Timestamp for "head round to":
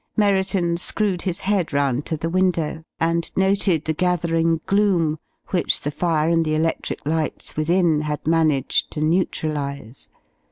1.41-2.17